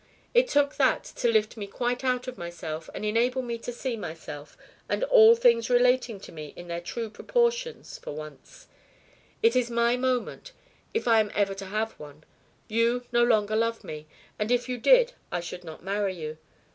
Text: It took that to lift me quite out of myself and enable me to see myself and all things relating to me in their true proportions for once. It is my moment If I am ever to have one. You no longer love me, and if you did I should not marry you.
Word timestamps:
It 0.33 0.47
took 0.47 0.77
that 0.77 1.03
to 1.17 1.27
lift 1.31 1.57
me 1.57 1.67
quite 1.67 2.03
out 2.03 2.27
of 2.27 2.35
myself 2.35 2.89
and 2.95 3.05
enable 3.05 3.43
me 3.43 3.59
to 3.59 3.71
see 3.71 3.95
myself 3.95 4.57
and 4.89 5.03
all 5.03 5.35
things 5.35 5.69
relating 5.69 6.19
to 6.21 6.31
me 6.31 6.53
in 6.55 6.67
their 6.67 6.81
true 6.81 7.07
proportions 7.07 7.99
for 7.99 8.11
once. 8.11 8.65
It 9.43 9.55
is 9.55 9.69
my 9.69 9.97
moment 9.97 10.53
If 10.91 11.07
I 11.07 11.19
am 11.19 11.29
ever 11.35 11.53
to 11.53 11.65
have 11.65 11.91
one. 11.99 12.23
You 12.67 13.05
no 13.11 13.23
longer 13.23 13.55
love 13.55 13.83
me, 13.83 14.07
and 14.39 14.49
if 14.49 14.67
you 14.67 14.79
did 14.79 15.13
I 15.31 15.39
should 15.39 15.63
not 15.63 15.83
marry 15.83 16.15
you. 16.15 16.39